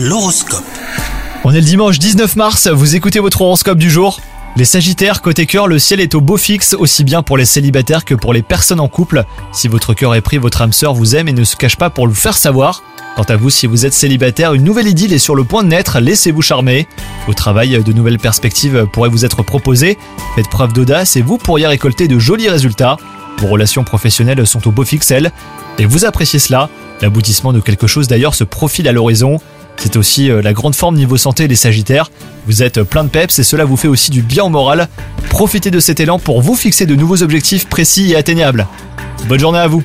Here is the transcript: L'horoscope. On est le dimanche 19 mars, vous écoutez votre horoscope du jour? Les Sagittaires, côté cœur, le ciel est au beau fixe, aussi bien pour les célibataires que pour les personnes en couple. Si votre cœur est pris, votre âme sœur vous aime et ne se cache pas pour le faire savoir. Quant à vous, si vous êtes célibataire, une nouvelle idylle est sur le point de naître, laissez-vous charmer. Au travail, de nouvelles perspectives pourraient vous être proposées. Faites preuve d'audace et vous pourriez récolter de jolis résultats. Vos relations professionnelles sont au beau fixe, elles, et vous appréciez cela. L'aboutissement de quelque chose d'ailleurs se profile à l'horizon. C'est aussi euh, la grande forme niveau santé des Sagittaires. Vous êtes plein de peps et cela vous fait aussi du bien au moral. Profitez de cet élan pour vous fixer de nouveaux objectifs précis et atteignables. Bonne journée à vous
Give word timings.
L'horoscope. 0.00 0.62
On 1.42 1.50
est 1.50 1.60
le 1.60 1.66
dimanche 1.66 1.98
19 1.98 2.36
mars, 2.36 2.68
vous 2.68 2.94
écoutez 2.94 3.18
votre 3.18 3.42
horoscope 3.42 3.78
du 3.78 3.90
jour? 3.90 4.20
Les 4.54 4.64
Sagittaires, 4.64 5.22
côté 5.22 5.44
cœur, 5.44 5.66
le 5.66 5.80
ciel 5.80 5.98
est 5.98 6.14
au 6.14 6.20
beau 6.20 6.36
fixe, 6.36 6.76
aussi 6.78 7.02
bien 7.02 7.24
pour 7.24 7.36
les 7.36 7.44
célibataires 7.44 8.04
que 8.04 8.14
pour 8.14 8.32
les 8.32 8.42
personnes 8.42 8.78
en 8.78 8.86
couple. 8.86 9.24
Si 9.50 9.66
votre 9.66 9.94
cœur 9.94 10.14
est 10.14 10.20
pris, 10.20 10.38
votre 10.38 10.62
âme 10.62 10.72
sœur 10.72 10.94
vous 10.94 11.16
aime 11.16 11.26
et 11.26 11.32
ne 11.32 11.42
se 11.42 11.56
cache 11.56 11.74
pas 11.74 11.90
pour 11.90 12.06
le 12.06 12.14
faire 12.14 12.36
savoir. 12.36 12.84
Quant 13.16 13.24
à 13.24 13.34
vous, 13.34 13.50
si 13.50 13.66
vous 13.66 13.86
êtes 13.86 13.92
célibataire, 13.92 14.54
une 14.54 14.62
nouvelle 14.62 14.86
idylle 14.86 15.12
est 15.12 15.18
sur 15.18 15.34
le 15.34 15.42
point 15.42 15.64
de 15.64 15.68
naître, 15.70 15.98
laissez-vous 15.98 16.42
charmer. 16.42 16.86
Au 17.26 17.34
travail, 17.34 17.82
de 17.82 17.92
nouvelles 17.92 18.20
perspectives 18.20 18.86
pourraient 18.92 19.08
vous 19.08 19.24
être 19.24 19.42
proposées. 19.42 19.98
Faites 20.36 20.48
preuve 20.48 20.72
d'audace 20.72 21.16
et 21.16 21.22
vous 21.22 21.38
pourriez 21.38 21.66
récolter 21.66 22.06
de 22.06 22.20
jolis 22.20 22.48
résultats. 22.48 22.98
Vos 23.38 23.48
relations 23.48 23.82
professionnelles 23.82 24.46
sont 24.46 24.68
au 24.68 24.70
beau 24.70 24.84
fixe, 24.84 25.10
elles, 25.10 25.32
et 25.78 25.86
vous 25.86 26.04
appréciez 26.04 26.38
cela. 26.38 26.68
L'aboutissement 27.00 27.52
de 27.52 27.60
quelque 27.60 27.88
chose 27.88 28.06
d'ailleurs 28.06 28.36
se 28.36 28.44
profile 28.44 28.86
à 28.86 28.92
l'horizon. 28.92 29.40
C'est 29.78 29.96
aussi 29.96 30.30
euh, 30.30 30.42
la 30.42 30.52
grande 30.52 30.74
forme 30.74 30.96
niveau 30.96 31.16
santé 31.16 31.48
des 31.48 31.56
Sagittaires. 31.56 32.10
Vous 32.46 32.62
êtes 32.62 32.82
plein 32.82 33.04
de 33.04 33.08
peps 33.08 33.38
et 33.38 33.44
cela 33.44 33.64
vous 33.64 33.76
fait 33.76 33.88
aussi 33.88 34.10
du 34.10 34.22
bien 34.22 34.44
au 34.44 34.48
moral. 34.48 34.88
Profitez 35.30 35.70
de 35.70 35.80
cet 35.80 36.00
élan 36.00 36.18
pour 36.18 36.42
vous 36.42 36.56
fixer 36.56 36.84
de 36.84 36.94
nouveaux 36.94 37.22
objectifs 37.22 37.66
précis 37.66 38.12
et 38.12 38.16
atteignables. 38.16 38.66
Bonne 39.28 39.40
journée 39.40 39.58
à 39.58 39.68
vous 39.68 39.82